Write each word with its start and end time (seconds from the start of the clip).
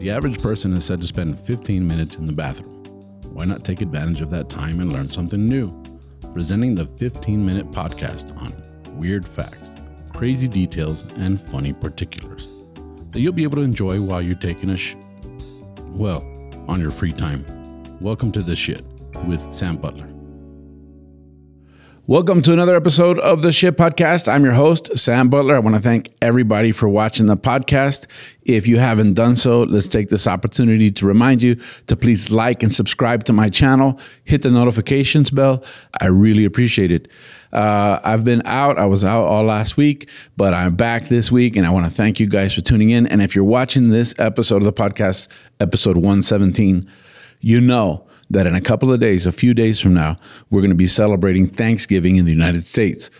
The 0.00 0.10
average 0.10 0.40
person 0.40 0.72
is 0.72 0.86
said 0.86 1.02
to 1.02 1.06
spend 1.06 1.38
15 1.38 1.86
minutes 1.86 2.16
in 2.16 2.24
the 2.24 2.32
bathroom. 2.32 2.82
Why 3.34 3.44
not 3.44 3.66
take 3.66 3.82
advantage 3.82 4.22
of 4.22 4.30
that 4.30 4.48
time 4.48 4.80
and 4.80 4.90
learn 4.90 5.10
something 5.10 5.44
new? 5.44 5.70
Presenting 6.32 6.74
the 6.74 6.86
15 6.86 7.44
minute 7.44 7.70
podcast 7.70 8.34
on 8.38 8.50
weird 8.98 9.28
facts, 9.28 9.74
crazy 10.14 10.48
details, 10.48 11.02
and 11.18 11.38
funny 11.38 11.74
particulars 11.74 12.48
that 13.10 13.20
you'll 13.20 13.34
be 13.34 13.42
able 13.42 13.56
to 13.56 13.62
enjoy 13.62 14.00
while 14.00 14.22
you're 14.22 14.36
taking 14.36 14.70
a 14.70 14.76
sh. 14.78 14.96
Well, 15.88 16.24
on 16.66 16.80
your 16.80 16.90
free 16.90 17.12
time. 17.12 17.44
Welcome 18.00 18.32
to 18.32 18.40
The 18.40 18.56
Shit 18.56 18.86
with 19.28 19.54
Sam 19.54 19.76
Butler. 19.76 20.08
Welcome 22.06 22.40
to 22.42 22.52
another 22.54 22.74
episode 22.74 23.18
of 23.20 23.42
the 23.42 23.52
Shit 23.52 23.76
Podcast. 23.76 24.26
I'm 24.26 24.42
your 24.42 24.54
host, 24.54 24.96
Sam 24.96 25.28
Butler. 25.28 25.54
I 25.54 25.58
want 25.58 25.76
to 25.76 25.82
thank 25.82 26.10
everybody 26.22 26.72
for 26.72 26.88
watching 26.88 27.26
the 27.26 27.36
podcast. 27.36 28.06
If 28.42 28.66
you 28.66 28.78
haven't 28.78 29.14
done 29.14 29.36
so, 29.36 29.62
let's 29.62 29.86
take 29.86 30.08
this 30.08 30.26
opportunity 30.26 30.90
to 30.92 31.06
remind 31.06 31.42
you 31.42 31.56
to 31.86 31.96
please 31.96 32.30
like 32.30 32.62
and 32.62 32.74
subscribe 32.74 33.24
to 33.24 33.34
my 33.34 33.50
channel. 33.50 34.00
Hit 34.24 34.42
the 34.42 34.50
notifications 34.50 35.30
bell. 35.30 35.62
I 36.00 36.06
really 36.06 36.46
appreciate 36.46 36.90
it. 36.90 37.08
Uh, 37.52 38.00
I've 38.02 38.24
been 38.24 38.42
out. 38.46 38.78
I 38.78 38.86
was 38.86 39.04
out 39.04 39.26
all 39.26 39.44
last 39.44 39.76
week, 39.76 40.08
but 40.38 40.54
I'm 40.54 40.74
back 40.74 41.08
this 41.08 41.30
week, 41.30 41.54
and 41.54 41.66
I 41.66 41.70
want 41.70 41.84
to 41.84 41.92
thank 41.92 42.18
you 42.18 42.26
guys 42.26 42.54
for 42.54 42.62
tuning 42.62 42.90
in. 42.90 43.06
And 43.08 43.20
if 43.20 43.36
you're 43.36 43.44
watching 43.44 43.90
this 43.90 44.14
episode 44.18 44.56
of 44.56 44.64
the 44.64 44.72
podcast, 44.72 45.28
episode 45.60 45.96
117, 45.96 46.90
you 47.40 47.60
know 47.60 48.06
that 48.30 48.46
in 48.46 48.54
a 48.54 48.60
couple 48.60 48.92
of 48.92 49.00
days, 49.00 49.26
a 49.26 49.32
few 49.32 49.54
days 49.54 49.80
from 49.80 49.94
now, 49.94 50.16
we're 50.50 50.60
going 50.60 50.70
to 50.70 50.76
be 50.76 50.86
celebrating 50.86 51.48
Thanksgiving 51.48 52.16
in 52.16 52.24
the 52.24 52.32
United 52.32 52.66
States. 52.66 53.10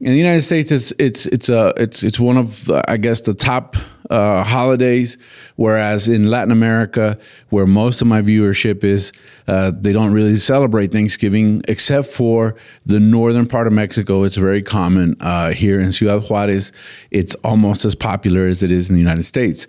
In 0.00 0.12
the 0.12 0.18
United 0.18 0.42
States, 0.42 0.72
it's 0.72 0.92
it's 0.98 1.24
it's 1.26 1.48
uh, 1.48 1.72
it's 1.76 2.02
it's 2.02 2.20
one 2.20 2.36
of 2.36 2.66
the, 2.66 2.84
I 2.90 2.98
guess 2.98 3.22
the 3.22 3.32
top 3.32 3.76
uh, 4.10 4.44
holidays. 4.44 5.16
Whereas 5.56 6.08
in 6.08 6.30
Latin 6.30 6.50
America, 6.50 7.18
where 7.48 7.66
most 7.66 8.02
of 8.02 8.06
my 8.06 8.20
viewership 8.20 8.84
is, 8.84 9.12
uh, 9.48 9.72
they 9.74 9.92
don't 9.92 10.12
really 10.12 10.36
celebrate 10.36 10.92
Thanksgiving 10.92 11.62
except 11.66 12.08
for 12.08 12.56
the 12.84 13.00
northern 13.00 13.46
part 13.46 13.66
of 13.66 13.72
Mexico. 13.72 14.24
It's 14.24 14.36
very 14.36 14.62
common 14.62 15.16
uh, 15.20 15.52
here 15.52 15.80
in 15.80 15.92
Ciudad 15.92 16.22
Juarez. 16.28 16.72
It's 17.10 17.34
almost 17.36 17.86
as 17.86 17.94
popular 17.94 18.46
as 18.46 18.62
it 18.62 18.70
is 18.70 18.90
in 18.90 18.94
the 18.94 19.00
United 19.00 19.24
States. 19.24 19.66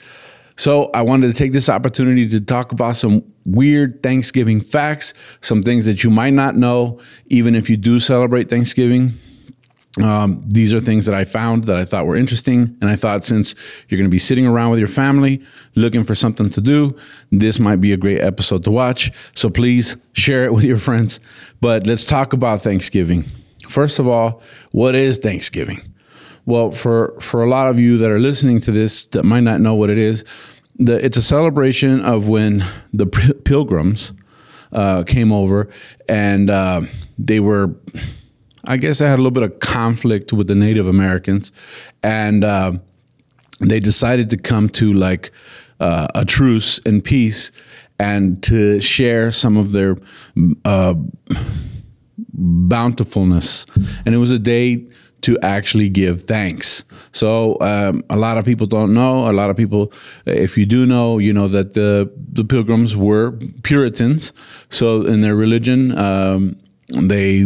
So 0.58 0.89
I 0.94 1.03
wanted 1.03 1.27
to 1.27 1.33
take 1.33 1.53
this 1.53 1.69
opportunity 1.69 2.27
to 2.27 2.41
talk 2.41 2.72
about 2.72 2.95
some 2.95 3.23
weird 3.45 4.02
Thanksgiving 4.03 4.59
facts, 4.59 5.13
some 5.41 5.63
things 5.63 5.86
that 5.86 6.03
you 6.03 6.09
might 6.09 6.33
not 6.33 6.55
know, 6.55 7.00
even 7.27 7.55
if 7.55 7.69
you 7.69 7.77
do 7.77 8.00
celebrate 8.00 8.50
Thanksgiving. 8.50 9.13
Um, 10.03 10.44
these 10.47 10.73
are 10.73 10.80
things 10.80 11.05
that 11.08 11.16
I 11.16 11.25
found 11.25 11.63
that 11.66 11.78
I 11.78 11.85
thought 11.85 12.05
were 12.05 12.16
interesting. 12.16 12.78
And 12.81 12.89
I 12.89 12.95
thought 12.95 13.25
since 13.25 13.55
you're 13.88 13.97
going 13.97 14.09
to 14.09 14.13
be 14.13 14.19
sitting 14.19 14.45
around 14.45 14.72
with 14.72 14.80
your 14.80 14.88
family 14.88 15.41
looking 15.75 16.03
for 16.03 16.16
something 16.16 16.50
to 16.52 16.61
do, 16.61 16.95
this 17.31 17.59
might 17.59 17.78
be 17.78 17.94
a 17.94 17.97
great 17.97 18.22
episode 18.22 18.63
to 18.66 18.72
watch. 18.72 19.11
So 19.35 19.50
please 19.50 19.95
share 20.13 20.44
it 20.44 20.53
with 20.53 20.66
your 20.66 20.78
friends. 20.78 21.19
But 21.61 21.88
let's 21.88 22.05
talk 22.05 22.33
about 22.33 22.61
Thanksgiving. 22.61 23.23
First 23.69 24.00
of 24.00 24.08
all, 24.08 24.41
what 24.72 24.95
is 24.95 25.17
Thanksgiving? 25.17 25.81
Well, 26.48 26.72
for 26.72 27.14
for 27.20 27.44
a 27.44 27.50
lot 27.50 27.67
of 27.70 27.78
you 27.78 27.98
that 27.98 28.09
are 28.09 28.20
listening 28.20 28.62
to 28.62 28.72
this 28.72 29.03
that 29.08 29.23
might 29.23 29.44
not 29.44 29.59
know 29.59 29.76
what 29.76 29.90
it 29.90 29.98
is, 29.98 30.23
the, 30.78 30.94
it's 31.06 31.17
a 31.17 31.22
celebration 31.22 32.00
of 32.00 32.30
when 32.30 32.64
the 32.94 33.06
pilgrims 33.44 34.14
uh, 34.72 35.03
came 35.03 35.34
over 35.34 35.68
and 36.08 36.50
uh, 36.50 36.84
they 37.20 37.42
were, 37.42 37.75
I 38.64 38.78
guess, 38.78 39.00
they 39.00 39.08
had 39.08 39.16
a 39.16 39.22
little 39.22 39.31
bit 39.31 39.44
of 39.44 39.59
conflict 39.59 40.31
with 40.31 40.48
the 40.48 40.56
Native 40.56 40.88
Americans, 40.88 41.52
and 42.02 42.45
uh, 42.45 42.72
they 43.59 43.81
decided 43.81 44.30
to 44.30 44.38
come 44.38 44.70
to 44.70 44.94
like 44.94 45.31
uh, 45.81 46.08
a 46.16 46.23
truce 46.23 46.80
and 46.86 47.03
peace 47.03 47.52
and 48.00 48.42
to 48.44 48.80
share 48.80 49.31
some 49.31 49.58
of 49.58 49.74
their 49.74 49.97
uh, 50.64 50.94
bountifulness. 52.34 53.66
And 54.06 54.16
it 54.16 54.19
was 54.19 54.31
a 54.31 54.40
day 54.40 54.88
to 55.22 55.38
actually 55.41 55.89
give 55.89 56.23
thanks. 56.23 56.83
So 57.11 57.57
um, 57.61 58.03
a 58.09 58.16
lot 58.16 58.38
of 58.38 58.45
people 58.45 58.67
don't 58.67 58.94
know. 58.94 59.29
A 59.29 59.33
lot 59.33 59.50
of 59.50 59.57
people, 59.57 59.91
if 60.25 60.57
you 60.57 60.66
do 60.66 60.85
know, 60.85 61.17
you 61.17 61.33
know 61.33 61.47
that 61.47 61.73
the 61.73 62.11
the 62.33 62.44
Pilgrims 62.44 62.95
were 62.95 63.31
Puritans. 63.63 64.33
So 64.69 65.05
in 65.05 65.22
their 65.22 65.35
religion, 65.35 65.97
um, 65.97 66.59
they 66.89 67.45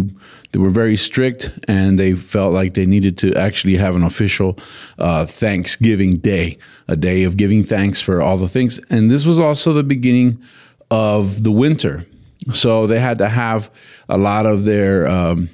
they 0.52 0.60
were 0.60 0.70
very 0.70 0.98
strict, 0.98 1.50
and 1.68 1.98
they 1.98 2.14
felt 2.14 2.54
like 2.54 2.74
they 2.74 2.86
needed 2.86 3.18
to 3.20 3.34
actually 3.36 3.78
have 3.78 3.96
an 3.96 4.04
official 4.04 4.60
uh, 5.00 5.26
Thanksgiving 5.26 6.18
Day, 6.18 6.58
a 6.88 6.96
day 6.96 7.24
of 7.24 7.38
giving 7.38 7.64
thanks 7.64 8.02
for 8.02 8.22
all 8.22 8.38
the 8.38 8.50
things. 8.50 8.80
And 8.90 9.10
this 9.10 9.26
was 9.26 9.40
also 9.40 9.72
the 9.72 9.84
beginning 9.84 10.42
of 10.90 11.44
the 11.44 11.52
winter. 11.52 12.06
So 12.54 12.86
they 12.86 13.00
had 13.00 13.18
to 13.20 13.30
have 13.30 13.72
a 14.10 14.18
lot 14.18 14.46
of 14.46 14.66
their 14.66 15.08
um, 15.08 15.50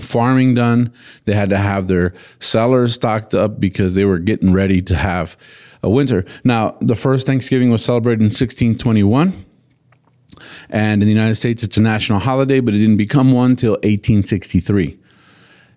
farming 0.00 0.54
done. 0.54 0.92
They 1.24 1.34
had 1.34 1.50
to 1.50 1.58
have 1.58 1.88
their 1.88 2.14
cellars 2.40 2.94
stocked 2.94 3.34
up 3.34 3.60
because 3.60 3.94
they 3.94 4.04
were 4.04 4.18
getting 4.18 4.52
ready 4.52 4.80
to 4.82 4.94
have 4.94 5.36
a 5.82 5.90
winter. 5.90 6.24
Now, 6.44 6.76
the 6.80 6.94
first 6.94 7.26
Thanksgiving 7.26 7.70
was 7.70 7.84
celebrated 7.84 8.20
in 8.20 8.26
1621. 8.26 9.44
And 10.70 11.02
in 11.02 11.06
the 11.06 11.12
United 11.12 11.34
States, 11.34 11.62
it's 11.62 11.76
a 11.76 11.82
national 11.82 12.20
holiday, 12.20 12.60
but 12.60 12.74
it 12.74 12.78
didn't 12.78 12.96
become 12.96 13.32
one 13.32 13.50
until 13.50 13.72
1863. 13.72 14.98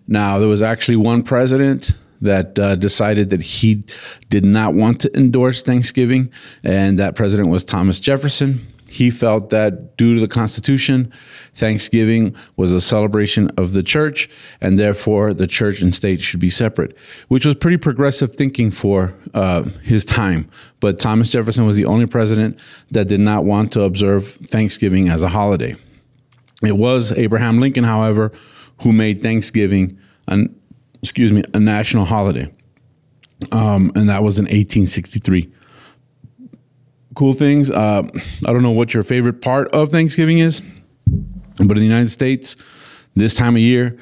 Now, 0.08 0.38
there 0.38 0.48
was 0.48 0.62
actually 0.62 0.96
one 0.96 1.22
president 1.22 1.92
that 2.20 2.58
uh, 2.58 2.76
decided 2.76 3.30
that 3.30 3.42
he 3.42 3.84
did 4.30 4.44
not 4.44 4.74
want 4.74 5.00
to 5.02 5.16
endorse 5.16 5.62
Thanksgiving, 5.62 6.30
and 6.64 6.98
that 6.98 7.14
president 7.14 7.50
was 7.50 7.64
Thomas 7.64 8.00
Jefferson. 8.00 8.66
He 8.96 9.10
felt 9.10 9.50
that 9.50 9.98
due 9.98 10.14
to 10.14 10.20
the 10.20 10.26
Constitution, 10.26 11.12
Thanksgiving 11.52 12.34
was 12.56 12.72
a 12.72 12.80
celebration 12.80 13.50
of 13.58 13.74
the 13.74 13.82
church, 13.82 14.26
and 14.58 14.78
therefore 14.78 15.34
the 15.34 15.46
church 15.46 15.82
and 15.82 15.94
state 15.94 16.22
should 16.22 16.40
be 16.40 16.48
separate, 16.48 16.96
which 17.28 17.44
was 17.44 17.56
pretty 17.56 17.76
progressive 17.76 18.34
thinking 18.34 18.70
for 18.70 19.12
uh, 19.34 19.64
his 19.82 20.06
time. 20.06 20.48
But 20.80 20.98
Thomas 20.98 21.30
Jefferson 21.30 21.66
was 21.66 21.76
the 21.76 21.84
only 21.84 22.06
president 22.06 22.58
that 22.90 23.06
did 23.06 23.20
not 23.20 23.44
want 23.44 23.70
to 23.72 23.82
observe 23.82 24.26
Thanksgiving 24.26 25.10
as 25.10 25.22
a 25.22 25.28
holiday. 25.28 25.76
It 26.62 26.78
was 26.78 27.12
Abraham 27.12 27.60
Lincoln, 27.60 27.84
however, 27.84 28.32
who 28.80 28.94
made 28.94 29.22
Thanksgiving 29.22 29.98
an 30.26 30.58
excuse 31.02 31.32
me 31.32 31.42
a 31.52 31.60
national 31.60 32.06
holiday, 32.06 32.50
um, 33.52 33.92
and 33.94 34.08
that 34.08 34.22
was 34.22 34.38
in 34.38 34.46
1863 34.46 35.52
cool 37.16 37.32
things. 37.32 37.70
Uh, 37.70 38.02
I 38.46 38.52
don't 38.52 38.62
know 38.62 38.70
what 38.70 38.94
your 38.94 39.02
favorite 39.02 39.42
part 39.42 39.68
of 39.72 39.90
Thanksgiving 39.90 40.38
is, 40.38 40.62
but 41.56 41.76
in 41.76 41.78
the 41.78 41.84
United 41.84 42.10
States, 42.10 42.56
this 43.16 43.34
time 43.34 43.56
of 43.56 43.62
year, 43.62 43.98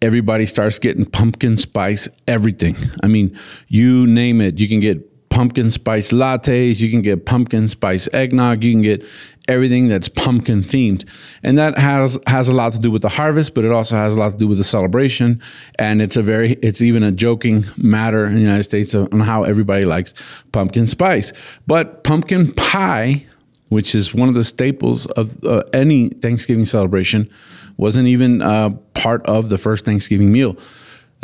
everybody 0.00 0.46
starts 0.46 0.78
getting 0.78 1.04
pumpkin 1.04 1.58
spice 1.58 2.08
everything. 2.26 2.76
I 3.02 3.08
mean, 3.08 3.36
you 3.68 4.06
name 4.06 4.40
it, 4.40 4.58
you 4.58 4.68
can 4.68 4.80
get 4.80 5.13
pumpkin 5.34 5.72
spice 5.72 6.12
lattes, 6.12 6.80
you 6.80 6.88
can 6.88 7.02
get 7.02 7.26
pumpkin 7.26 7.66
spice 7.66 8.08
eggnog, 8.12 8.62
you 8.62 8.72
can 8.72 8.82
get 8.82 9.04
everything 9.48 9.88
that's 9.88 10.08
pumpkin 10.08 10.62
themed. 10.62 11.04
And 11.42 11.58
that 11.58 11.76
has 11.76 12.16
has 12.28 12.48
a 12.48 12.54
lot 12.54 12.72
to 12.74 12.78
do 12.78 12.90
with 12.90 13.02
the 13.02 13.08
harvest, 13.08 13.52
but 13.52 13.64
it 13.64 13.72
also 13.72 13.96
has 13.96 14.14
a 14.14 14.18
lot 14.18 14.30
to 14.30 14.36
do 14.36 14.46
with 14.46 14.58
the 14.58 14.64
celebration. 14.64 15.42
And 15.76 16.00
it's 16.00 16.16
a 16.16 16.22
very 16.22 16.52
it's 16.62 16.80
even 16.80 17.02
a 17.02 17.10
joking 17.10 17.64
matter 17.76 18.24
in 18.24 18.36
the 18.36 18.40
United 18.40 18.62
States 18.62 18.94
on 18.94 19.20
how 19.20 19.42
everybody 19.42 19.84
likes 19.84 20.14
pumpkin 20.52 20.86
spice. 20.86 21.32
But 21.66 22.04
pumpkin 22.04 22.52
pie, 22.54 23.26
which 23.70 23.96
is 23.96 24.14
one 24.14 24.28
of 24.28 24.34
the 24.34 24.44
staples 24.44 25.06
of 25.06 25.42
uh, 25.44 25.64
any 25.72 26.10
Thanksgiving 26.10 26.64
celebration, 26.64 27.28
wasn't 27.76 28.06
even 28.06 28.40
uh, 28.40 28.70
part 28.94 29.26
of 29.26 29.48
the 29.48 29.58
first 29.58 29.84
Thanksgiving 29.84 30.30
meal. 30.30 30.56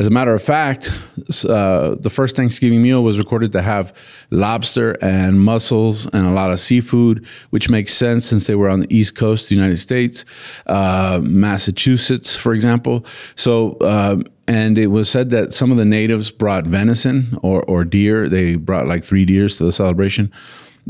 As 0.00 0.06
a 0.06 0.11
matter 0.11 0.33
of 0.33 0.41
fact, 0.41 0.91
uh, 1.47 1.94
the 1.94 2.08
first 2.08 2.35
Thanksgiving 2.35 2.81
meal 2.81 3.05
was 3.05 3.19
recorded 3.19 3.52
to 3.52 3.61
have 3.61 3.94
lobster 4.31 4.97
and 5.02 5.38
mussels 5.38 6.06
and 6.06 6.26
a 6.26 6.31
lot 6.31 6.50
of 6.50 6.58
seafood, 6.58 7.26
which 7.50 7.69
makes 7.69 7.93
sense 7.93 8.25
since 8.25 8.47
they 8.47 8.55
were 8.55 8.70
on 8.70 8.81
the 8.81 8.87
East 8.88 9.14
Coast 9.14 9.44
of 9.44 9.49
the 9.50 9.56
United 9.56 9.76
States, 9.76 10.25
uh, 10.69 11.20
Massachusetts, 11.23 12.35
for 12.35 12.55
example. 12.55 13.05
So, 13.35 13.73
uh, 13.82 14.23
and 14.49 14.79
it 14.79 14.87
was 14.87 15.11
said 15.11 15.29
that 15.31 15.52
some 15.52 15.70
of 15.70 15.76
the 15.76 15.85
natives 15.85 16.31
brought 16.31 16.67
venison 16.67 17.38
or, 17.43 17.62
or 17.64 17.85
deer. 17.85 18.26
They 18.26 18.56
brought 18.56 18.87
like 18.87 19.05
three 19.05 19.26
deers 19.26 19.58
to 19.58 19.64
the 19.64 19.73
celebration 19.73 20.32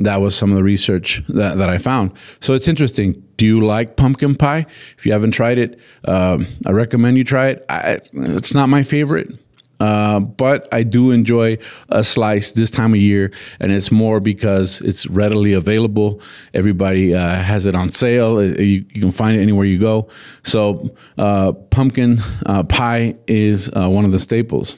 that 0.00 0.20
was 0.20 0.35
some 0.35 0.50
of 0.50 0.56
the 0.56 0.64
research 0.64 1.23
that, 1.29 1.58
that 1.58 1.69
I 1.69 1.79
found. 1.79 2.12
So 2.41 2.55
it's 2.55 2.69
interesting. 2.69 3.23
Do 3.37 3.47
you 3.47 3.61
like 3.64 3.97
pumpkin 3.97 4.35
pie? 4.35 4.67
If 4.99 5.06
you 5.06 5.12
haven't 5.12 5.32
tried 5.32 5.58
it, 5.58 5.79
um, 6.05 6.47
I 6.67 6.73
recommend 6.73 7.17
you 7.17 7.25
try 7.25 7.49
it. 7.49 7.64
I, 7.69 7.99
it's 8.12 8.55
not 8.55 8.69
my 8.69 8.82
favorite. 8.82 9.38
Uh, 9.79 10.20
but 10.20 10.69
I 10.73 10.82
do 10.82 11.11
enjoy 11.11 11.56
a 11.88 12.05
slice 12.05 12.52
this 12.52 12.70
time 12.70 12.93
of 12.93 13.00
year, 13.00 13.32
and 13.61 13.73
it's 13.73 13.91
more 13.91 14.20
because 14.20 14.82
it's 14.82 15.06
readily 15.06 15.55
available. 15.55 16.20
Everybody 16.52 17.14
uh, 17.14 17.37
has 17.37 17.64
it 17.64 17.75
on 17.75 17.88
sale. 17.88 18.37
Uh, 18.37 18.43
you, 18.43 18.85
you, 18.93 19.00
can 19.00 19.11
find 19.11 19.38
it 19.38 19.41
anywhere 19.41 19.64
you 19.64 19.79
go. 19.79 20.08
So, 20.43 20.94
uh, 21.17 21.52
pumpkin 21.52 22.20
uh, 22.44 22.64
pie 22.64 23.14
is 23.26 23.70
uh, 23.75 23.88
one 23.88 24.05
of 24.05 24.12
the 24.12 24.19
staples. 24.19 24.76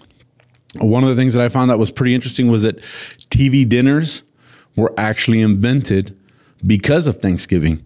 One 0.78 1.02
of 1.02 1.10
the 1.10 1.16
things 1.16 1.34
that 1.34 1.44
I 1.44 1.48
found 1.48 1.68
that 1.70 1.80
was 1.80 1.90
pretty 1.90 2.14
interesting 2.14 2.48
was 2.48 2.62
that 2.62 2.80
TV 3.28 3.68
dinners 3.68 4.22
were 4.76 4.92
actually 4.96 5.40
invented 5.40 6.16
because 6.66 7.06
of 7.06 7.18
Thanksgiving. 7.18 7.84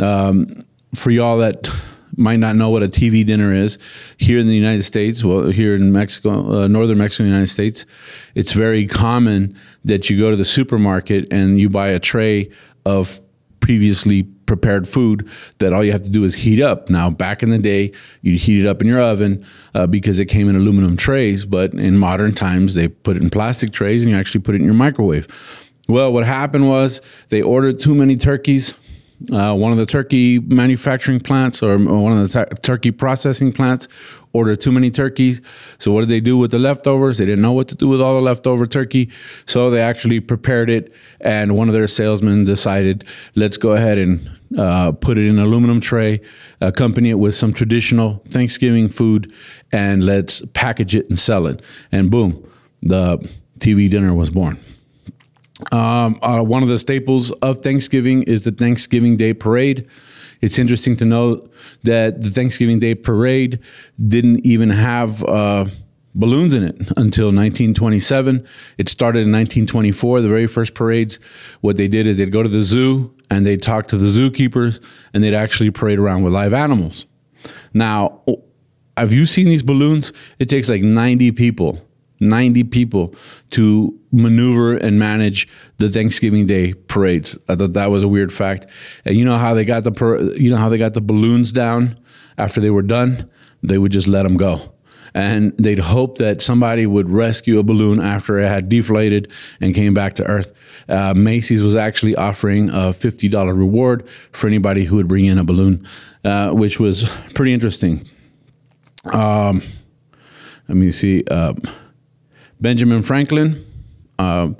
Um, 0.00 0.64
for 0.94 1.10
y'all 1.10 1.38
that 1.38 1.68
might 2.16 2.38
not 2.38 2.56
know 2.56 2.70
what 2.70 2.82
a 2.82 2.88
TV 2.88 3.24
dinner 3.24 3.52
is, 3.52 3.78
here 4.16 4.38
in 4.38 4.48
the 4.48 4.54
United 4.54 4.82
States, 4.82 5.24
well, 5.24 5.48
here 5.48 5.74
in 5.74 5.92
Mexico, 5.92 6.62
uh, 6.62 6.68
northern 6.68 6.98
Mexico, 6.98 7.24
United 7.24 7.48
States, 7.48 7.86
it's 8.34 8.52
very 8.52 8.86
common 8.86 9.56
that 9.84 10.10
you 10.10 10.18
go 10.18 10.30
to 10.30 10.36
the 10.36 10.44
supermarket 10.44 11.32
and 11.32 11.60
you 11.60 11.68
buy 11.68 11.88
a 11.88 11.98
tray 11.98 12.50
of 12.84 13.20
previously 13.60 14.24
prepared 14.46 14.88
food 14.88 15.28
that 15.58 15.72
all 15.72 15.84
you 15.84 15.92
have 15.92 16.02
to 16.02 16.10
do 16.10 16.24
is 16.24 16.34
heat 16.34 16.60
up. 16.60 16.88
Now, 16.88 17.10
back 17.10 17.42
in 17.42 17.50
the 17.50 17.58
day, 17.58 17.92
you'd 18.22 18.40
heat 18.40 18.60
it 18.60 18.66
up 18.66 18.80
in 18.80 18.88
your 18.88 19.00
oven 19.00 19.44
uh, 19.74 19.86
because 19.86 20.18
it 20.18 20.26
came 20.26 20.48
in 20.48 20.56
aluminum 20.56 20.96
trays, 20.96 21.44
but 21.44 21.74
in 21.74 21.98
modern 21.98 22.34
times, 22.34 22.74
they 22.74 22.88
put 22.88 23.16
it 23.16 23.22
in 23.22 23.30
plastic 23.30 23.72
trays 23.72 24.02
and 24.02 24.10
you 24.10 24.18
actually 24.18 24.40
put 24.40 24.54
it 24.54 24.58
in 24.58 24.64
your 24.64 24.74
microwave. 24.74 25.28
Well, 25.88 26.12
what 26.12 26.26
happened 26.26 26.68
was 26.68 27.00
they 27.30 27.40
ordered 27.40 27.78
too 27.78 27.94
many 27.94 28.18
turkeys. 28.18 28.74
Uh, 29.32 29.54
one 29.54 29.72
of 29.72 29.78
the 29.78 29.86
turkey 29.86 30.38
manufacturing 30.38 31.18
plants 31.18 31.62
or 31.62 31.78
one 31.78 32.12
of 32.12 32.30
the 32.30 32.46
t- 32.46 32.56
turkey 32.60 32.90
processing 32.90 33.52
plants 33.54 33.88
ordered 34.34 34.60
too 34.60 34.70
many 34.70 34.90
turkeys. 34.90 35.40
So 35.78 35.90
what 35.90 36.00
did 36.00 36.10
they 36.10 36.20
do 36.20 36.36
with 36.36 36.50
the 36.50 36.58
leftovers? 36.58 37.16
They 37.16 37.24
didn't 37.24 37.40
know 37.40 37.54
what 37.54 37.68
to 37.68 37.74
do 37.74 37.88
with 37.88 38.02
all 38.02 38.14
the 38.14 38.20
leftover 38.20 38.66
turkey. 38.66 39.10
So 39.46 39.70
they 39.70 39.80
actually 39.80 40.20
prepared 40.20 40.68
it, 40.68 40.92
and 41.22 41.56
one 41.56 41.68
of 41.68 41.74
their 41.74 41.88
salesmen 41.88 42.44
decided, 42.44 43.04
let's 43.34 43.56
go 43.56 43.72
ahead 43.72 43.96
and 43.96 44.30
uh, 44.58 44.92
put 44.92 45.16
it 45.16 45.26
in 45.26 45.38
an 45.38 45.44
aluminum 45.44 45.80
tray, 45.80 46.20
accompany 46.60 47.10
it 47.10 47.18
with 47.18 47.34
some 47.34 47.52
traditional 47.52 48.22
Thanksgiving 48.28 48.90
food, 48.90 49.32
and 49.72 50.04
let's 50.04 50.42
package 50.52 50.94
it 50.94 51.08
and 51.08 51.18
sell 51.18 51.46
it. 51.46 51.62
And 51.90 52.10
boom, 52.10 52.46
the 52.82 53.18
TV 53.58 53.90
dinner 53.90 54.14
was 54.14 54.28
born. 54.28 54.58
Um, 55.72 56.18
uh, 56.22 56.42
one 56.42 56.62
of 56.62 56.68
the 56.68 56.78
staples 56.78 57.30
of 57.30 57.62
Thanksgiving 57.62 58.22
is 58.24 58.44
the 58.44 58.52
Thanksgiving 58.52 59.16
Day 59.16 59.34
Parade. 59.34 59.86
It's 60.40 60.58
interesting 60.58 60.96
to 60.96 61.04
note 61.04 61.52
that 61.82 62.22
the 62.22 62.30
Thanksgiving 62.30 62.78
Day 62.78 62.94
Parade 62.94 63.58
didn't 64.06 64.46
even 64.46 64.70
have 64.70 65.24
uh, 65.24 65.66
balloons 66.14 66.54
in 66.54 66.62
it 66.62 66.76
until 66.96 67.26
1927. 67.26 68.46
It 68.78 68.88
started 68.88 69.20
in 69.20 69.32
1924, 69.32 70.20
the 70.20 70.28
very 70.28 70.46
first 70.46 70.74
parades. 70.74 71.18
What 71.60 71.76
they 71.76 71.88
did 71.88 72.06
is 72.06 72.18
they'd 72.18 72.32
go 72.32 72.42
to 72.42 72.48
the 72.48 72.62
zoo 72.62 73.12
and 73.30 73.44
they'd 73.44 73.62
talk 73.62 73.88
to 73.88 73.98
the 73.98 74.06
zookeepers 74.06 74.80
and 75.12 75.24
they'd 75.24 75.34
actually 75.34 75.70
parade 75.70 75.98
around 75.98 76.22
with 76.22 76.32
live 76.32 76.54
animals. 76.54 77.06
Now, 77.74 78.22
have 78.96 79.12
you 79.12 79.26
seen 79.26 79.46
these 79.46 79.62
balloons? 79.62 80.12
It 80.38 80.48
takes 80.48 80.68
like 80.68 80.82
90 80.82 81.32
people 81.32 81.82
90 82.20 82.64
people 82.64 83.14
to 83.50 83.97
maneuver 84.12 84.76
and 84.76 84.98
manage 84.98 85.48
the 85.78 85.90
Thanksgiving 85.90 86.46
Day 86.46 86.74
parades. 86.74 87.38
I 87.48 87.56
thought 87.56 87.74
that 87.74 87.90
was 87.90 88.02
a 88.02 88.08
weird 88.08 88.32
fact. 88.32 88.66
And 89.04 89.16
you 89.16 89.24
know 89.24 89.36
how 89.36 89.54
they 89.54 89.64
got 89.64 89.84
the 89.84 90.36
you 90.38 90.50
know 90.50 90.56
how 90.56 90.68
they 90.68 90.78
got 90.78 90.94
the 90.94 91.00
balloons 91.00 91.52
down 91.52 91.98
after 92.36 92.60
they 92.60 92.70
were 92.70 92.82
done? 92.82 93.30
They 93.62 93.78
would 93.78 93.92
just 93.92 94.08
let 94.08 94.22
them 94.22 94.36
go. 94.36 94.72
And 95.14 95.54
they'd 95.58 95.78
hope 95.78 96.18
that 96.18 96.40
somebody 96.42 96.86
would 96.86 97.08
rescue 97.08 97.58
a 97.58 97.62
balloon 97.62 98.00
after 98.00 98.38
it 98.38 98.46
had 98.46 98.68
deflated 98.68 99.32
and 99.60 99.74
came 99.74 99.94
back 99.94 100.14
to 100.16 100.24
Earth. 100.24 100.52
Uh, 100.88 101.14
Macy's 101.14 101.62
was 101.62 101.74
actually 101.74 102.14
offering 102.14 102.68
a 102.68 102.92
$50 102.92 103.56
reward 103.56 104.06
for 104.32 104.46
anybody 104.46 104.84
who 104.84 104.96
would 104.96 105.08
bring 105.08 105.24
in 105.24 105.38
a 105.38 105.44
balloon, 105.44 105.86
uh, 106.24 106.50
which 106.50 106.78
was 106.78 107.08
pretty 107.34 107.54
interesting. 107.54 108.02
Um, 109.06 109.62
let 110.68 110.76
me 110.76 110.92
see. 110.92 111.24
Uh, 111.28 111.54
Benjamin 112.60 113.02
Franklin. 113.02 113.64
Uh, 114.18 114.50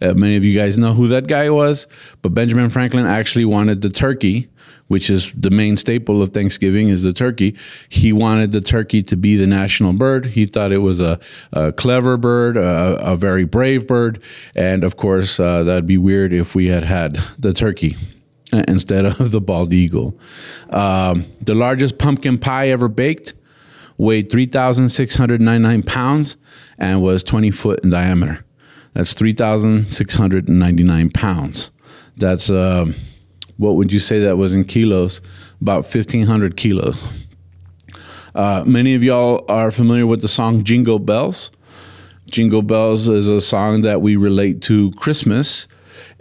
uh, 0.00 0.14
many 0.14 0.36
of 0.36 0.44
you 0.44 0.58
guys 0.58 0.78
know 0.78 0.94
who 0.94 1.08
that 1.08 1.26
guy 1.26 1.50
was, 1.50 1.86
but 2.22 2.32
Benjamin 2.32 2.70
Franklin 2.70 3.06
actually 3.06 3.44
wanted 3.44 3.82
the 3.82 3.90
turkey, 3.90 4.48
which 4.88 5.10
is 5.10 5.32
the 5.32 5.50
main 5.50 5.76
staple 5.76 6.22
of 6.22 6.32
Thanksgiving, 6.32 6.88
is 6.88 7.02
the 7.02 7.12
turkey. 7.12 7.56
He 7.88 8.12
wanted 8.12 8.52
the 8.52 8.60
turkey 8.60 9.02
to 9.04 9.16
be 9.16 9.36
the 9.36 9.46
national 9.46 9.92
bird. 9.92 10.26
He 10.26 10.46
thought 10.46 10.72
it 10.72 10.78
was 10.78 11.00
a, 11.00 11.18
a 11.52 11.72
clever 11.72 12.16
bird, 12.16 12.56
a, 12.56 12.98
a, 13.00 13.16
very 13.16 13.44
brave 13.44 13.86
bird, 13.86 14.22
and 14.54 14.84
of 14.84 14.96
course, 14.96 15.38
uh, 15.38 15.64
that'd 15.64 15.86
be 15.86 15.98
weird 15.98 16.32
if 16.32 16.54
we 16.54 16.66
had 16.66 16.84
had 16.84 17.16
the 17.38 17.52
turkey 17.52 17.96
uh, 18.52 18.62
instead 18.68 19.04
of 19.04 19.32
the 19.32 19.40
bald 19.40 19.72
eagle. 19.72 20.18
Um, 20.70 21.24
the 21.40 21.54
largest 21.54 21.98
pumpkin 21.98 22.38
pie 22.38 22.68
ever 22.68 22.88
baked 22.88 23.34
weighed 23.98 24.32
3,699 24.32 25.82
pounds 25.82 26.38
and 26.78 27.02
was 27.02 27.22
20 27.22 27.50
foot 27.50 27.80
in 27.84 27.90
diameter. 27.90 28.44
That's 28.94 29.14
3,699 29.14 31.10
pounds. 31.10 31.70
That's, 32.16 32.50
uh, 32.50 32.92
what 33.56 33.76
would 33.76 33.92
you 33.92 33.98
say 33.98 34.20
that 34.20 34.36
was 34.36 34.54
in 34.54 34.64
kilos? 34.64 35.20
About 35.60 35.84
1,500 35.84 36.56
kilos. 36.56 37.26
Uh, 38.34 38.64
many 38.66 38.94
of 38.94 39.04
y'all 39.04 39.44
are 39.48 39.70
familiar 39.70 40.06
with 40.06 40.22
the 40.22 40.28
song 40.28 40.64
Jingle 40.64 40.98
Bells. 40.98 41.50
Jingle 42.26 42.62
Bells 42.62 43.08
is 43.08 43.28
a 43.28 43.40
song 43.40 43.82
that 43.82 44.00
we 44.00 44.16
relate 44.16 44.62
to 44.62 44.92
Christmas. 44.92 45.66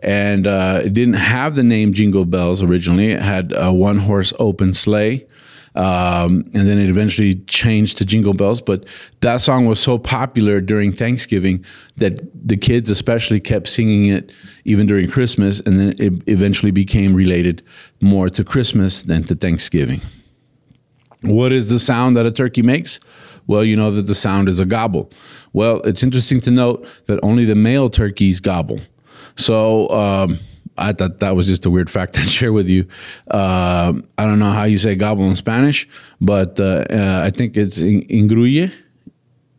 And 0.02 0.48
uh, 0.48 0.82
it 0.84 0.94
didn't 0.94 1.16
have 1.16 1.56
the 1.56 1.64
name 1.64 1.94
Jingle 1.94 2.26
Bells 2.26 2.64
originally. 2.64 3.12
It 3.12 3.22
had 3.22 3.54
a 3.56 3.72
one 3.72 4.00
horse 4.00 4.34
open 4.40 4.74
sleigh. 4.74 5.28
Um, 5.80 6.44
and 6.54 6.68
then 6.68 6.78
it 6.78 6.90
eventually 6.90 7.36
changed 7.48 7.98
to 8.00 8.06
Jingle 8.06 8.34
Bells. 8.34 8.62
But 8.62 8.86
that 9.22 9.40
song 9.40 9.66
was 9.66 9.80
so 9.80 9.98
popular 9.98 10.60
during 10.60 10.92
Thanksgiving 10.92 11.64
that 11.96 12.20
the 12.48 12.58
kids, 12.58 12.90
especially, 12.90 13.40
kept 13.40 13.70
singing 13.70 14.10
it 14.10 14.34
even 14.66 14.88
during 14.88 15.10
Christmas. 15.10 15.62
And 15.62 15.80
then 15.80 15.96
it 15.98 16.22
eventually 16.28 16.72
became 16.72 17.14
related 17.14 17.62
more 18.02 18.28
to 18.30 18.44
Christmas 18.44 19.04
than 19.04 19.24
to 19.26 19.36
Thanksgiving. 19.36 20.02
What 21.22 21.54
is 21.54 21.70
the 21.70 21.80
sound 21.80 22.18
that 22.18 22.26
a 22.26 22.32
turkey 22.32 22.62
makes? 22.62 23.00
Well, 23.48 23.64
you 23.64 23.78
know 23.78 23.90
that 23.90 24.06
the 24.06 24.16
sound 24.16 24.50
is 24.50 24.60
a 24.60 24.66
gobble. 24.66 25.10
Well, 25.54 25.80
it's 25.82 26.04
interesting 26.04 26.42
to 26.42 26.52
note 26.52 26.86
that 27.06 27.22
only 27.24 27.46
the 27.46 27.56
male 27.56 27.90
turkeys 27.90 28.42
gobble. 28.42 28.82
So, 29.38 29.90
um, 29.90 30.40
I 30.80 30.94
thought 30.94 31.20
that 31.20 31.36
was 31.36 31.48
just 31.48 31.66
a 31.66 31.70
weird 31.70 31.90
fact 31.90 32.14
to 32.16 32.22
share 32.22 32.54
with 32.54 32.68
you. 32.68 32.88
Uh, 33.30 33.94
I 34.18 34.26
don't 34.26 34.40
know 34.40 34.52
how 34.52 34.64
you 34.64 34.78
say 34.78 34.96
gobble 34.96 35.28
in 35.28 35.36
Spanish, 35.36 35.88
but 36.22 36.60
uh, 36.60 36.86
uh, 36.90 37.22
I 37.24 37.30
think 37.30 37.58
it's 37.58 37.80
ingruye, 37.80 38.74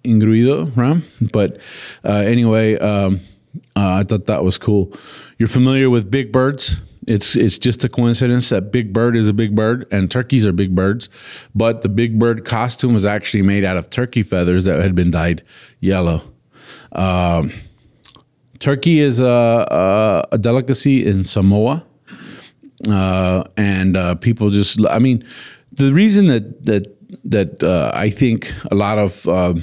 ingruido, 0.05 0.77
right? 0.77 1.03
But 1.33 1.59
uh, 2.05 2.23
anyway, 2.25 2.79
um, 2.79 3.21
uh, 3.77 3.95
I 3.95 4.03
thought 4.03 4.27
that 4.27 4.45
was 4.45 4.59
cool. 4.59 4.93
You're 5.39 5.49
familiar 5.49 5.91
with 5.91 6.11
big 6.11 6.33
birds? 6.33 6.77
It's 7.09 7.35
it's 7.35 7.59
just 7.59 7.83
a 7.83 7.89
coincidence 7.89 8.51
that 8.51 8.71
big 8.71 8.93
bird 8.93 9.17
is 9.17 9.27
a 9.27 9.33
big 9.33 9.57
bird 9.57 9.87
and 9.91 10.11
turkeys 10.11 10.47
are 10.47 10.53
big 10.53 10.75
birds, 10.75 11.09
but 11.55 11.83
the 11.83 11.89
big 11.89 12.19
bird 12.19 12.45
costume 12.45 12.93
was 12.93 13.07
actually 13.07 13.43
made 13.43 13.65
out 13.65 13.77
of 13.77 13.91
turkey 13.91 14.23
feathers 14.23 14.67
that 14.67 14.81
had 14.81 14.95
been 14.95 15.11
dyed 15.11 15.43
yellow. 15.81 16.23
Um, 16.93 17.53
Turkey 18.61 19.01
is 19.01 19.21
a, 19.21 19.27
a, 19.27 20.29
a 20.33 20.39
delicacy 20.39 21.07
in 21.07 21.25
Samoa, 21.25 21.85
uh, 22.89 23.45
and 23.57 23.97
uh, 23.97 24.15
people 24.17 24.51
just. 24.51 24.85
I 24.87 24.99
mean, 24.99 25.25
the 25.73 25.93
reason 25.93 26.27
that 26.27 26.67
that 26.67 26.87
that 27.25 27.63
uh, 27.65 27.91
I 27.95 28.11
think 28.11 28.53
a 28.71 28.75
lot 28.75 28.99
of 28.99 29.27
uh, 29.27 29.55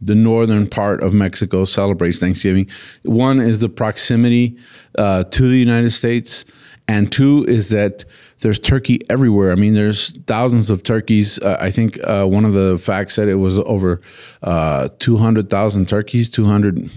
the 0.00 0.14
northern 0.14 0.66
part 0.66 1.02
of 1.02 1.12
Mexico 1.12 1.64
celebrates 1.64 2.18
Thanksgiving. 2.18 2.68
One 3.02 3.38
is 3.38 3.60
the 3.60 3.68
proximity 3.68 4.56
uh, 4.96 5.24
to 5.24 5.48
the 5.48 5.58
United 5.58 5.90
States, 5.90 6.46
and 6.88 7.12
two 7.12 7.44
is 7.46 7.68
that 7.70 8.04
there's 8.40 8.58
turkey 8.58 9.00
everywhere. 9.10 9.52
I 9.52 9.56
mean, 9.56 9.74
there's 9.74 10.12
thousands 10.26 10.70
of 10.70 10.82
turkeys. 10.84 11.38
Uh, 11.40 11.58
I 11.60 11.70
think 11.70 11.98
uh, 12.04 12.24
one 12.24 12.44
of 12.44 12.52
the 12.54 12.78
facts 12.78 13.14
said 13.14 13.28
it 13.28 13.34
was 13.34 13.58
over 13.58 14.00
uh, 14.42 14.88
200,000 14.98 15.88
turkeys, 15.88 16.30
200. 16.30 16.90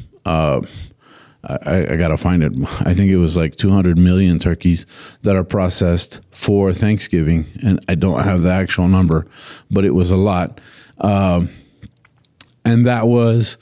I, 1.43 1.93
I 1.93 1.95
got 1.95 2.10
to 2.10 2.17
find 2.17 2.43
it. 2.43 2.53
I 2.81 2.93
think 2.93 3.10
it 3.10 3.17
was 3.17 3.36
like 3.36 3.55
200 3.55 3.98
million 3.98 4.38
turkeys 4.38 4.86
that 5.24 5.36
are 5.36 5.43
processed 5.43 6.21
for 6.31 6.71
Thanksgiving, 6.71 7.45
and 7.63 7.83
I 7.88 7.95
don't 7.95 8.24
have 8.24 8.43
the 8.43 8.51
actual 8.51 8.88
number, 8.88 9.25
but 9.71 9.83
it 9.83 9.91
was 9.91 10.12
a 10.12 10.17
lot. 10.17 10.62
Um, 11.00 11.50
and 12.63 12.86
that 12.86 13.07
was 13.07 13.57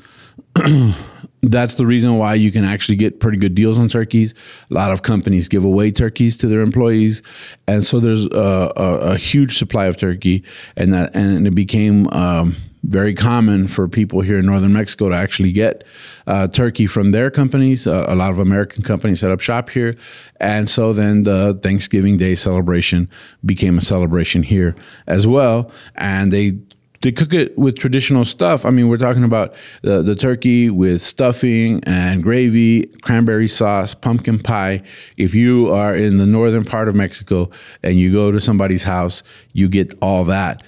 that's 1.41 1.75
the 1.75 1.85
reason 1.85 2.17
why 2.17 2.33
you 2.33 2.51
can 2.51 2.65
actually 2.65 2.97
get 2.97 3.19
pretty 3.19 3.37
good 3.37 3.55
deals 3.55 3.79
on 3.79 3.87
turkeys. 3.87 4.33
A 4.69 4.73
lot 4.73 4.91
of 4.91 5.01
companies 5.01 5.47
give 5.47 5.63
away 5.63 5.91
turkeys 5.91 6.37
to 6.39 6.47
their 6.47 6.61
employees, 6.61 7.23
and 7.67 7.85
so 7.85 7.99
there's 7.99 8.27
a, 8.27 8.73
a, 8.75 8.93
a 9.11 9.17
huge 9.17 9.57
supply 9.57 9.85
of 9.85 9.95
turkey, 9.95 10.43
and 10.75 10.93
that 10.93 11.15
and 11.15 11.47
it 11.47 11.55
became. 11.55 12.07
Um, 12.11 12.55
very 12.83 13.13
common 13.13 13.67
for 13.67 13.87
people 13.87 14.21
here 14.21 14.39
in 14.39 14.45
northern 14.45 14.73
Mexico 14.73 15.09
to 15.09 15.15
actually 15.15 15.51
get 15.51 15.83
uh, 16.27 16.47
turkey 16.47 16.87
from 16.87 17.11
their 17.11 17.29
companies. 17.29 17.85
Uh, 17.85 18.05
a 18.07 18.15
lot 18.15 18.31
of 18.31 18.39
American 18.39 18.83
companies 18.83 19.19
set 19.19 19.31
up 19.31 19.41
shop 19.41 19.69
here. 19.69 19.95
And 20.39 20.69
so 20.69 20.93
then 20.93 21.23
the 21.23 21.59
Thanksgiving 21.61 22.17
Day 22.17 22.35
celebration 22.35 23.09
became 23.45 23.77
a 23.77 23.81
celebration 23.81 24.43
here 24.43 24.75
as 25.07 25.27
well. 25.27 25.71
And 25.95 26.31
they 26.31 26.59
they 27.01 27.11
cook 27.11 27.33
it 27.33 27.57
with 27.57 27.77
traditional 27.77 28.25
stuff. 28.25 28.65
I 28.65 28.71
mean, 28.71 28.89
we're 28.89 28.97
talking 28.97 29.23
about 29.23 29.55
the, 29.83 30.01
the 30.01 30.15
turkey 30.15 30.69
with 30.69 31.01
stuffing 31.01 31.81
and 31.85 32.21
gravy, 32.21 32.87
cranberry 33.03 33.47
sauce, 33.47 33.95
pumpkin 33.95 34.39
pie. 34.39 34.83
If 35.15 35.33
you 35.33 35.71
are 35.71 35.95
in 35.95 36.17
the 36.17 36.27
northern 36.27 36.65
part 36.65 36.89
of 36.89 36.95
Mexico 36.95 37.49
and 37.83 37.95
you 37.95 38.11
go 38.11 38.31
to 38.31 38.41
somebody's 38.41 38.83
house, 38.83 39.23
you 39.53 39.69
get 39.69 39.97
all 40.01 40.25
that. 40.25 40.61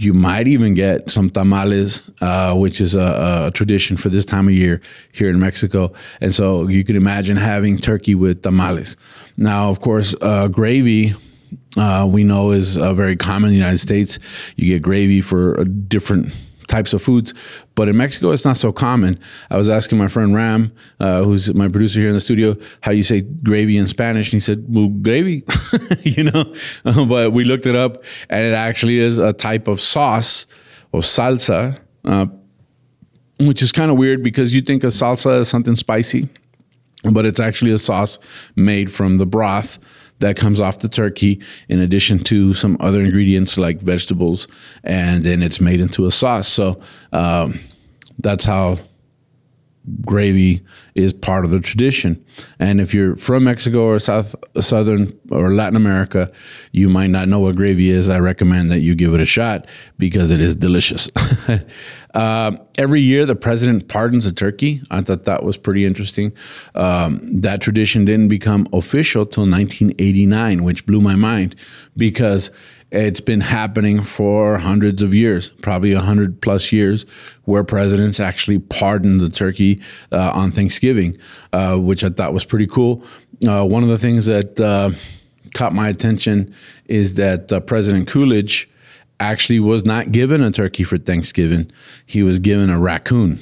You 0.00 0.14
might 0.14 0.46
even 0.46 0.74
get 0.74 1.10
some 1.10 1.28
tamales, 1.28 2.08
uh, 2.20 2.54
which 2.54 2.80
is 2.80 2.94
a, 2.94 3.46
a, 3.46 3.50
tradition 3.50 3.96
for 3.96 4.08
this 4.08 4.24
time 4.24 4.46
of 4.46 4.54
year 4.54 4.80
here 5.12 5.28
in 5.28 5.40
Mexico. 5.40 5.92
And 6.20 6.32
so 6.32 6.68
you 6.68 6.84
can 6.84 6.94
imagine 6.94 7.36
having 7.36 7.78
turkey 7.78 8.14
with 8.14 8.42
tamales. 8.42 8.96
Now, 9.36 9.68
of 9.70 9.80
course, 9.80 10.14
uh, 10.22 10.46
gravy 10.48 11.14
uh, 11.76 12.06
we 12.10 12.24
know 12.24 12.50
is 12.52 12.78
uh, 12.78 12.94
very 12.94 13.16
common 13.16 13.48
in 13.48 13.54
the 13.54 13.58
United 13.58 13.78
States. 13.78 14.18
You 14.56 14.66
get 14.68 14.82
gravy 14.82 15.20
for 15.20 15.64
different 15.64 16.32
types 16.68 16.92
of 16.92 17.02
foods, 17.02 17.34
but 17.74 17.88
in 17.88 17.96
Mexico 17.96 18.30
it's 18.30 18.44
not 18.44 18.56
so 18.56 18.72
common. 18.72 19.18
I 19.50 19.56
was 19.56 19.68
asking 19.68 19.98
my 19.98 20.08
friend 20.08 20.34
Ram, 20.34 20.72
uh, 21.00 21.24
who's 21.24 21.52
my 21.54 21.68
producer 21.68 22.00
here 22.00 22.08
in 22.08 22.14
the 22.14 22.20
studio, 22.20 22.56
how 22.82 22.92
you 22.92 23.02
say 23.02 23.22
gravy 23.22 23.76
in 23.76 23.86
Spanish, 23.86 24.28
and 24.28 24.34
he 24.34 24.40
said, 24.40 24.64
"Well, 24.68 24.88
gravy," 24.88 25.44
you 26.02 26.24
know. 26.24 26.54
but 26.84 27.32
we 27.32 27.44
looked 27.44 27.66
it 27.66 27.74
up, 27.74 28.04
and 28.30 28.44
it 28.44 28.54
actually 28.54 29.00
is 29.00 29.18
a 29.18 29.32
type 29.32 29.66
of 29.66 29.80
sauce 29.80 30.46
or 30.92 31.00
salsa, 31.00 31.80
uh, 32.04 32.26
which 33.40 33.62
is 33.62 33.72
kind 33.72 33.90
of 33.90 33.96
weird 33.96 34.22
because 34.22 34.54
you 34.54 34.60
think 34.60 34.84
a 34.84 34.88
salsa 34.88 35.40
is 35.40 35.48
something 35.48 35.74
spicy, 35.74 36.28
but 37.04 37.26
it's 37.26 37.40
actually 37.40 37.72
a 37.72 37.78
sauce 37.78 38.18
made 38.56 38.90
from 38.90 39.18
the 39.18 39.26
broth 39.26 39.78
that 40.20 40.36
comes 40.36 40.60
off 40.60 40.80
the 40.80 40.88
turkey, 40.88 41.40
in 41.68 41.80
addition 41.80 42.18
to 42.24 42.54
some 42.54 42.76
other 42.80 43.02
ingredients 43.02 43.58
like 43.58 43.80
vegetables, 43.80 44.48
and 44.84 45.22
then 45.22 45.42
it's 45.42 45.60
made 45.60 45.80
into 45.80 46.06
a 46.06 46.10
sauce. 46.10 46.48
So 46.48 46.80
um, 47.12 47.60
that's 48.18 48.44
how 48.44 48.78
gravy 50.02 50.60
is 50.94 51.12
part 51.12 51.44
of 51.44 51.50
the 51.50 51.60
tradition. 51.60 52.22
And 52.58 52.80
if 52.80 52.92
you're 52.92 53.16
from 53.16 53.44
Mexico 53.44 53.84
or 53.84 53.98
South 53.98 54.34
Southern 54.60 55.12
or 55.30 55.54
Latin 55.54 55.76
America, 55.76 56.30
you 56.72 56.88
might 56.88 57.08
not 57.08 57.28
know 57.28 57.38
what 57.38 57.56
gravy 57.56 57.90
is. 57.90 58.10
I 58.10 58.18
recommend 58.18 58.70
that 58.70 58.80
you 58.80 58.94
give 58.94 59.14
it 59.14 59.20
a 59.20 59.26
shot 59.26 59.66
because 59.98 60.30
it 60.30 60.40
is 60.40 60.54
delicious. 60.54 61.08
uh, 62.14 62.52
every 62.76 63.00
year, 63.00 63.26
the 63.26 63.36
president 63.36 63.88
pardons 63.88 64.26
a 64.26 64.32
turkey. 64.32 64.82
I 64.90 65.02
thought 65.02 65.24
that 65.24 65.42
was 65.42 65.56
pretty 65.56 65.84
interesting. 65.84 66.32
Um, 66.74 67.40
that 67.40 67.60
tradition 67.60 68.04
didn't 68.04 68.28
become 68.28 68.68
official 68.72 69.26
till 69.26 69.44
1989, 69.44 70.64
which 70.64 70.86
blew 70.86 71.00
my 71.00 71.16
mind 71.16 71.54
because 71.96 72.50
it's 72.90 73.20
been 73.20 73.42
happening 73.42 74.02
for 74.02 74.56
hundreds 74.56 75.02
of 75.02 75.14
years, 75.14 75.50
probably 75.50 75.92
a 75.92 76.00
hundred 76.00 76.40
plus 76.40 76.72
years, 76.72 77.04
where 77.44 77.62
presidents 77.62 78.18
actually 78.18 78.58
pardon 78.58 79.18
the 79.18 79.28
turkey 79.28 79.82
uh, 80.10 80.30
on 80.32 80.52
Thanksgiving, 80.52 81.14
uh, 81.52 81.76
which 81.76 82.02
I 82.02 82.08
thought 82.08 82.32
was 82.32 82.44
pretty 82.44 82.66
cool. 82.66 83.04
Uh, 83.46 83.64
one 83.64 83.82
of 83.82 83.90
the 83.90 83.98
things 83.98 84.26
that 84.26 84.58
uh, 84.58 84.90
caught 85.54 85.74
my 85.74 85.88
attention 85.88 86.54
is 86.86 87.16
that 87.16 87.52
uh, 87.52 87.60
President 87.60 88.08
Coolidge 88.08 88.68
actually 89.20 89.60
was 89.60 89.84
not 89.84 90.12
given 90.12 90.42
a 90.42 90.50
turkey 90.50 90.84
for 90.84 90.98
Thanksgiving; 90.98 91.70
he 92.06 92.22
was 92.22 92.38
given 92.38 92.70
a 92.70 92.78
raccoon. 92.78 93.38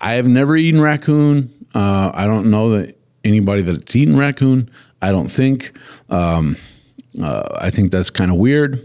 I 0.00 0.14
have 0.14 0.26
never 0.26 0.56
eaten 0.56 0.80
raccoon. 0.80 1.52
Uh, 1.74 2.10
I 2.14 2.26
don't 2.26 2.50
know 2.50 2.70
that 2.78 2.96
anybody 3.24 3.62
that's 3.62 3.94
eaten 3.94 4.16
raccoon. 4.16 4.70
I 5.02 5.10
don't 5.10 5.28
think. 5.28 5.76
Um, 6.08 6.56
uh, 7.20 7.48
I 7.56 7.70
think 7.70 7.90
that's 7.90 8.10
kind 8.10 8.30
of 8.30 8.36
weird. 8.36 8.84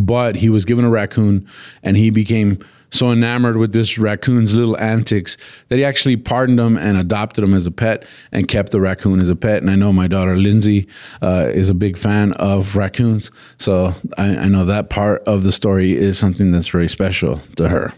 But 0.00 0.36
he 0.36 0.48
was 0.48 0.64
given 0.64 0.84
a 0.84 0.90
raccoon 0.90 1.46
and 1.82 1.96
he 1.96 2.10
became 2.10 2.64
so 2.92 3.10
enamored 3.10 3.56
with 3.56 3.72
this 3.72 3.98
raccoon's 3.98 4.54
little 4.54 4.78
antics 4.78 5.38
that 5.68 5.76
he 5.76 5.84
actually 5.84 6.16
pardoned 6.16 6.60
him 6.60 6.76
and 6.76 6.98
adopted 6.98 7.42
him 7.42 7.54
as 7.54 7.66
a 7.66 7.70
pet 7.70 8.04
and 8.30 8.46
kept 8.46 8.70
the 8.70 8.80
raccoon 8.80 9.18
as 9.18 9.30
a 9.30 9.36
pet. 9.36 9.62
And 9.62 9.70
I 9.70 9.76
know 9.76 9.92
my 9.92 10.06
daughter 10.06 10.36
Lindsay 10.36 10.86
uh, 11.22 11.48
is 11.52 11.70
a 11.70 11.74
big 11.74 11.96
fan 11.96 12.34
of 12.34 12.76
raccoons. 12.76 13.30
So 13.56 13.94
I, 14.18 14.36
I, 14.36 14.48
know 14.48 14.66
that 14.66 14.90
part 14.90 15.22
of 15.26 15.42
the 15.42 15.52
story 15.52 15.92
is 15.92 16.18
something 16.18 16.52
that's 16.52 16.68
very 16.68 16.88
special 16.88 17.40
to 17.56 17.70
her. 17.70 17.94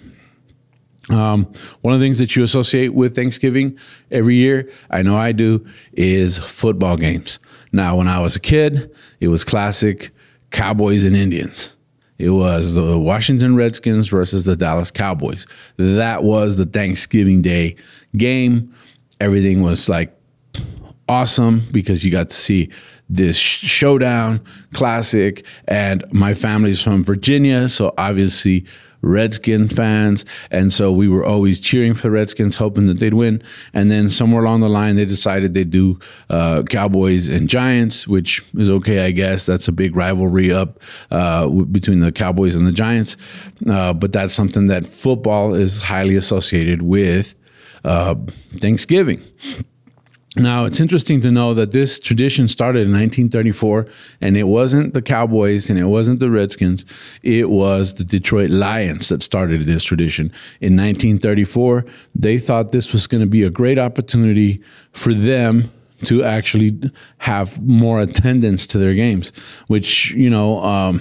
Um, 1.11 1.53
one 1.83 1.93
of 1.93 2.01
the 2.01 2.07
things 2.07 2.21
that 2.21 2.35
you 2.37 2.45
associate 2.45 2.95
with 2.95 3.15
Thanksgiving 3.15 3.77
every 4.11 4.37
year, 4.37 4.71
I 4.91 5.03
know 5.03 5.17
I 5.17 5.33
do, 5.33 5.67
is 5.93 6.39
football 6.39 6.97
games. 6.97 7.41
Now, 7.73 7.97
when 7.97 8.09
I 8.09 8.21
was 8.21 8.37
a 8.37 8.41
kid, 8.41 8.95
it 9.21 9.29
was 9.29 9.45
classic 9.45 10.13
Cowboys 10.51 11.05
and 11.05 11.17
Indians. 11.17 11.74
It 12.19 12.31
was 12.31 12.75
the 12.75 12.99
Washington 12.99 13.57
Redskins 13.57 14.09
versus 14.09 14.45
the 14.45 14.57
Dallas 14.57 14.91
Cowboys. 14.91 15.47
That 15.77 16.23
was 16.23 16.57
the 16.57 16.67
Thanksgiving 16.67 17.43
Day 17.43 17.77
game. 18.17 18.75
Everything 19.21 19.63
was 19.63 19.89
like 19.89 20.17
awesome 21.09 21.63
because 21.73 22.05
you 22.05 22.11
got 22.11 22.31
to 22.31 22.35
see 22.35 22.71
this 23.09 23.37
showdown 23.37 24.41
classic. 24.73 25.45
And 25.67 26.05
my 26.13 26.35
family's 26.35 26.83
from 26.83 27.05
Virginia, 27.05 27.69
so 27.69 27.93
obviously 27.99 28.67
Redskin 29.05 29.69
fans, 29.69 30.25
and 30.51 30.73
so 30.73 30.91
we 30.93 31.09
were 31.09 31.25
always 31.25 31.61
cheering 31.61 31.95
for 31.95 32.03
the 32.03 32.11
Redskins, 32.11 32.57
hoping 32.57 32.87
that 32.87 32.99
they'd 32.99 33.15
win. 33.15 33.43
And 33.73 33.91
then 33.91 34.09
somewhere 34.09 34.43
along 34.43 34.61
the 34.61 34.69
line, 34.69 34.97
they 34.97 35.05
decided 35.05 35.55
they'd 35.55 35.71
do 35.71 35.99
uh, 36.31 36.63
Cowboys 36.63 37.29
and 37.29 37.49
Giants, 37.49 38.09
which 38.09 38.43
is 38.55 38.71
okay, 38.71 39.05
I 39.05 39.11
guess. 39.11 39.47
That's 39.47 39.69
a 39.69 39.73
big 39.73 39.95
rivalry 39.95 40.53
up 40.53 40.81
uh, 41.11 41.49
between 41.49 42.01
the 42.01 42.13
Cowboys 42.13 42.57
and 42.57 42.67
the 42.67 42.73
Giants, 42.73 43.17
uh, 43.69 43.93
but 43.93 44.13
that's 44.13 44.33
something 44.33 44.67
that 44.67 44.87
football 44.87 45.55
is 45.55 45.83
highly 45.83 46.17
associated 46.17 46.83
with 46.83 47.35
uh, 47.85 48.15
Thanksgiving. 48.61 49.23
Now, 50.37 50.65
it's 50.65 50.81
interesting 50.81 51.21
to 51.21 51.31
know 51.31 51.55
that 51.55 51.71
this 51.71 52.01
tradition 52.01 52.49
started 52.49 52.81
in 52.81 52.93
1934, 52.93 53.87
and 54.21 54.37
it 54.37 54.49
wasn't 54.49 54.93
the 54.93 55.03
Cowboys 55.03 55.71
and 55.71 55.79
it 55.79 55.85
wasn't 55.85 56.19
the 56.19 56.29
Redskins. 56.29 56.85
It 57.23 57.51
was 57.51 57.95
the 57.95 58.05
Detroit 58.05 58.51
Lions 58.51 59.09
that 59.11 59.23
started 59.23 59.63
this 59.63 59.85
tradition. 59.85 60.27
In 60.61 60.77
1934, 60.77 61.87
they 62.17 62.39
thought 62.39 62.73
this 62.73 62.93
was 62.93 63.07
going 63.07 63.21
to 63.21 63.29
be 63.29 63.45
a 63.45 63.51
great 63.51 63.79
opportunity 63.79 64.61
for 64.93 65.15
them 65.15 65.71
to 66.07 66.25
actually 66.25 66.81
have 67.19 67.63
more 67.63 68.01
attendance 68.01 68.67
to 68.67 68.79
their 68.79 68.95
games, 68.95 69.33
which, 69.69 70.11
you 70.13 70.31
know, 70.31 70.63
um, 70.65 71.01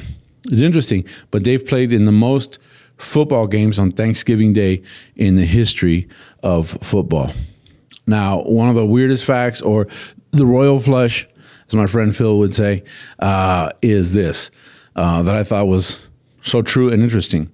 is 0.52 0.62
interesting. 0.62 1.06
But 1.32 1.44
they've 1.44 1.66
played 1.66 1.92
in 1.92 2.06
the 2.06 2.12
most 2.12 2.60
football 2.98 3.48
games 3.48 3.80
on 3.80 3.94
Thanksgiving 3.94 4.54
Day 4.54 4.84
in 5.16 5.38
the 5.38 5.46
history 5.46 6.08
of 6.44 6.70
football. 6.82 7.34
Now, 8.06 8.42
one 8.44 8.70
of 8.70 8.76
the 8.76 8.86
weirdest 8.86 9.26
facts, 9.26 9.62
or 9.62 9.88
the 10.32 10.46
royal 10.46 10.80
flush, 10.80 11.28
as 11.68 11.76
my 11.76 11.86
friend 11.86 12.16
Phil 12.16 12.38
would 12.40 12.54
say, 12.54 12.84
uh, 13.20 13.72
is 13.82 14.14
this 14.14 14.52
uh, 14.96 15.24
that 15.24 15.36
I 15.36 15.44
thought 15.44 15.68
was 15.68 16.00
so 16.42 16.62
true 16.62 16.92
and 16.92 17.02
interesting. 17.02 17.52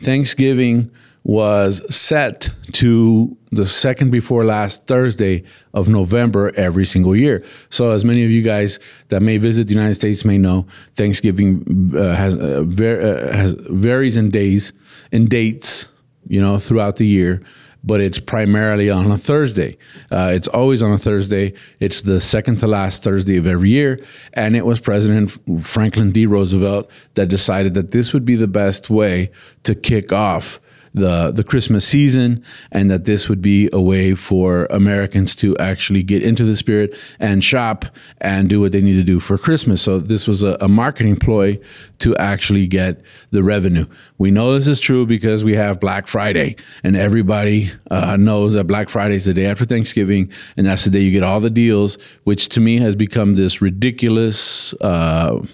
Thanksgiving 0.00 0.90
was 1.22 1.82
set 1.94 2.50
to 2.72 3.34
the 3.50 3.64
second 3.64 4.10
before 4.10 4.44
last 4.44 4.86
Thursday 4.86 5.42
of 5.72 5.88
November 5.88 6.52
every 6.54 6.84
single 6.84 7.16
year. 7.16 7.42
So, 7.70 7.92
as 7.92 8.04
many 8.04 8.24
of 8.24 8.30
you 8.30 8.42
guys 8.42 8.78
that 9.08 9.22
may 9.22 9.38
visit 9.38 9.68
the 9.68 9.74
United 9.74 9.94
States 9.94 10.24
may 10.24 10.36
know, 10.36 10.66
Thanksgiving 10.96 11.92
uh, 11.96 12.14
has 12.14 12.36
uh, 12.36 12.64
ver- 12.66 13.00
uh, 13.00 13.34
has 13.34 13.54
varies 13.54 14.18
in 14.18 14.30
days 14.30 14.74
and 15.12 15.28
dates, 15.28 15.88
you 16.26 16.40
know, 16.40 16.58
throughout 16.58 16.96
the 16.96 17.06
year 17.06 17.42
but 17.84 18.00
it's 18.00 18.18
primarily 18.18 18.90
on 18.90 19.10
a 19.10 19.18
Thursday. 19.18 19.76
Uh, 20.10 20.32
it's 20.34 20.48
always 20.48 20.82
on 20.82 20.90
a 20.90 20.98
Thursday. 20.98 21.52
It's 21.80 22.02
the 22.02 22.20
second 22.20 22.58
to 22.60 22.66
last 22.66 23.02
Thursday 23.02 23.36
of 23.36 23.46
every 23.46 23.70
year. 23.70 24.04
And 24.32 24.56
it 24.56 24.64
was 24.64 24.80
President 24.80 25.38
Franklin 25.62 26.10
D. 26.10 26.26
Roosevelt 26.26 26.90
that 27.14 27.26
decided 27.26 27.74
that 27.74 27.90
this 27.90 28.12
would 28.12 28.24
be 28.24 28.36
the 28.36 28.48
best 28.48 28.88
way 28.88 29.30
to 29.64 29.74
kick 29.74 30.12
off 30.12 30.60
the 30.94 31.32
the 31.32 31.44
Christmas 31.44 31.86
season, 31.86 32.42
and 32.72 32.90
that 32.90 33.04
this 33.04 33.28
would 33.28 33.42
be 33.42 33.68
a 33.72 33.80
way 33.80 34.14
for 34.14 34.66
Americans 34.70 35.34
to 35.36 35.56
actually 35.58 36.02
get 36.02 36.22
into 36.22 36.44
the 36.44 36.56
spirit 36.56 36.96
and 37.18 37.42
shop 37.42 37.84
and 38.20 38.48
do 38.48 38.60
what 38.60 38.72
they 38.72 38.80
need 38.80 38.94
to 38.94 39.02
do 39.02 39.20
for 39.20 39.36
Christmas. 39.36 39.82
So 39.82 39.98
this 39.98 40.28
was 40.28 40.42
a, 40.42 40.56
a 40.60 40.68
marketing 40.68 41.16
ploy 41.16 41.58
to 41.98 42.16
actually 42.16 42.66
get 42.66 43.00
the 43.30 43.42
revenue. 43.42 43.86
We 44.18 44.30
know 44.30 44.54
this 44.54 44.68
is 44.68 44.80
true 44.80 45.04
because 45.06 45.42
we 45.42 45.54
have 45.54 45.80
Black 45.80 46.06
Friday, 46.06 46.56
and 46.84 46.96
everybody 46.96 47.70
uh, 47.90 48.16
knows 48.16 48.52
that 48.54 48.64
Black 48.64 48.88
Friday 48.88 49.16
is 49.16 49.24
the 49.24 49.34
day 49.34 49.46
after 49.46 49.64
Thanksgiving, 49.64 50.30
and 50.56 50.66
that's 50.66 50.84
the 50.84 50.90
day 50.90 51.00
you 51.00 51.10
get 51.10 51.22
all 51.22 51.40
the 51.40 51.50
deals, 51.50 51.98
which 52.22 52.48
to 52.50 52.60
me 52.60 52.78
has 52.78 52.94
become 52.94 53.34
this 53.34 53.60
ridiculous. 53.60 54.72
Uh, 54.74 55.44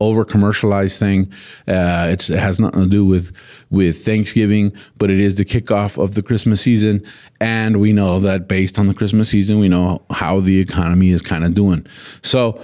over 0.00 0.24
commercialized 0.24 0.98
thing. 0.98 1.30
Uh, 1.68 2.08
it 2.10 2.26
has 2.28 2.58
nothing 2.58 2.82
to 2.82 2.88
do 2.88 3.04
with 3.04 3.34
with 3.70 4.04
Thanksgiving, 4.04 4.72
but 4.96 5.10
it 5.10 5.20
is 5.20 5.36
the 5.36 5.44
kickoff 5.44 6.02
of 6.02 6.14
the 6.14 6.22
Christmas 6.22 6.60
season, 6.60 7.04
and 7.40 7.80
we 7.80 7.92
know 7.92 8.18
that 8.20 8.48
based 8.48 8.78
on 8.78 8.86
the 8.86 8.94
Christmas 8.94 9.28
season, 9.28 9.58
we 9.58 9.68
know 9.68 10.02
how 10.10 10.40
the 10.40 10.58
economy 10.58 11.10
is 11.10 11.22
kind 11.22 11.44
of 11.44 11.54
doing. 11.54 11.86
So, 12.22 12.60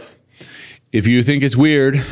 if 0.92 1.06
you 1.06 1.22
think 1.22 1.42
it's 1.42 1.56
weird 1.56 2.02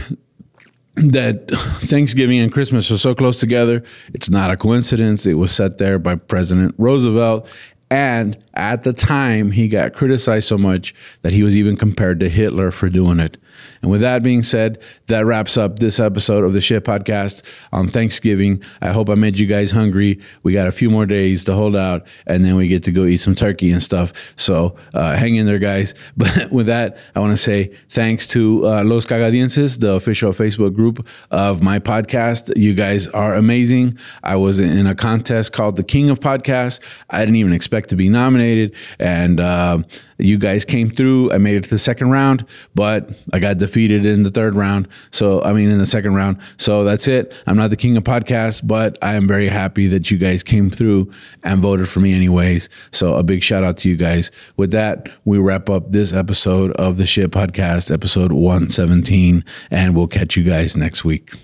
that 0.96 1.50
Thanksgiving 1.50 2.38
and 2.38 2.52
Christmas 2.52 2.90
are 2.90 2.98
so 2.98 3.14
close 3.14 3.40
together. 3.40 3.82
It's 4.12 4.30
not 4.30 4.50
a 4.50 4.56
coincidence. 4.56 5.26
It 5.26 5.34
was 5.34 5.50
set 5.50 5.78
there 5.78 5.98
by 5.98 6.14
President 6.14 6.74
Roosevelt. 6.78 7.48
And 7.90 8.36
at 8.54 8.82
the 8.82 8.92
time, 8.92 9.50
he 9.50 9.68
got 9.68 9.92
criticized 9.92 10.48
so 10.48 10.58
much 10.58 10.94
that 11.22 11.32
he 11.32 11.42
was 11.42 11.56
even 11.56 11.76
compared 11.76 12.20
to 12.20 12.28
Hitler 12.28 12.70
for 12.70 12.88
doing 12.88 13.20
it. 13.20 13.36
And 13.82 13.90
with 13.90 14.00
that 14.00 14.22
being 14.22 14.42
said, 14.42 14.80
that 15.06 15.26
wraps 15.26 15.56
up 15.56 15.78
this 15.78 16.00
episode 16.00 16.44
of 16.44 16.52
the 16.52 16.60
Shit 16.60 16.84
Podcast 16.84 17.44
on 17.72 17.88
Thanksgiving. 17.88 18.62
I 18.80 18.88
hope 18.92 19.08
I 19.08 19.14
made 19.14 19.38
you 19.38 19.46
guys 19.46 19.70
hungry. 19.70 20.20
We 20.42 20.52
got 20.52 20.66
a 20.66 20.72
few 20.72 20.90
more 20.90 21.06
days 21.06 21.44
to 21.44 21.54
hold 21.54 21.76
out, 21.76 22.06
and 22.26 22.44
then 22.44 22.56
we 22.56 22.68
get 22.68 22.82
to 22.84 22.92
go 22.92 23.04
eat 23.04 23.18
some 23.18 23.34
turkey 23.34 23.70
and 23.70 23.82
stuff. 23.82 24.12
So 24.36 24.76
uh, 24.94 25.16
hang 25.16 25.36
in 25.36 25.46
there, 25.46 25.58
guys. 25.58 25.94
But 26.16 26.52
with 26.52 26.66
that, 26.66 26.96
I 27.14 27.20
want 27.20 27.32
to 27.32 27.36
say 27.36 27.74
thanks 27.88 28.26
to 28.28 28.66
uh, 28.66 28.84
Los 28.84 29.04
Cagadienses, 29.04 29.80
the 29.80 29.92
official 29.92 30.30
Facebook 30.30 30.74
group 30.74 31.06
of 31.30 31.62
my 31.62 31.78
podcast. 31.78 32.56
You 32.56 32.72
guys 32.72 33.08
are 33.08 33.34
amazing. 33.34 33.98
I 34.22 34.36
was 34.36 34.58
in 34.58 34.86
a 34.86 34.94
contest 34.94 35.52
called 35.52 35.76
the 35.76 35.82
King 35.82 36.08
of 36.08 36.20
Podcasts. 36.20 36.80
I 37.10 37.20
didn't 37.20 37.36
even 37.36 37.52
expect 37.52 37.88
to 37.90 37.96
be 37.96 38.08
nominated, 38.08 38.74
and 38.98 39.40
uh, 39.40 39.78
you 40.18 40.38
guys 40.38 40.64
came 40.64 40.90
through. 40.90 41.32
I 41.32 41.38
made 41.38 41.56
it 41.56 41.64
to 41.64 41.70
the 41.70 41.78
second 41.78 42.10
round, 42.10 42.46
but 42.74 43.10
I 43.32 43.38
got 43.44 43.58
defeated 43.58 44.06
in 44.06 44.22
the 44.22 44.30
third 44.30 44.54
round. 44.54 44.88
So, 45.10 45.42
I 45.42 45.52
mean, 45.52 45.70
in 45.70 45.78
the 45.78 45.86
second 45.86 46.14
round. 46.14 46.38
So 46.56 46.82
that's 46.82 47.06
it. 47.06 47.34
I'm 47.46 47.56
not 47.56 47.68
the 47.68 47.76
king 47.76 47.96
of 47.96 48.04
podcasts, 48.04 48.66
but 48.66 48.98
I 49.02 49.14
am 49.14 49.28
very 49.28 49.48
happy 49.48 49.86
that 49.88 50.10
you 50.10 50.16
guys 50.16 50.42
came 50.42 50.70
through 50.70 51.10
and 51.42 51.60
voted 51.60 51.88
for 51.88 52.00
me, 52.00 52.14
anyways. 52.14 52.70
So, 52.90 53.14
a 53.14 53.22
big 53.22 53.42
shout 53.42 53.62
out 53.62 53.76
to 53.78 53.88
you 53.90 53.96
guys. 53.96 54.30
With 54.56 54.70
that, 54.70 55.10
we 55.26 55.38
wrap 55.38 55.68
up 55.68 55.90
this 55.90 56.12
episode 56.14 56.72
of 56.72 56.96
the 56.96 57.04
Shit 57.04 57.30
Podcast, 57.30 57.92
episode 57.92 58.32
117, 58.32 59.44
and 59.70 59.94
we'll 59.94 60.08
catch 60.08 60.36
you 60.36 60.44
guys 60.44 60.76
next 60.76 61.04
week. 61.04 61.43